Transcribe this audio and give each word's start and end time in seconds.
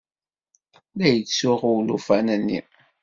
La 0.97 1.07
yettsuɣu 1.09 1.69
ulufan-nni. 1.79 2.59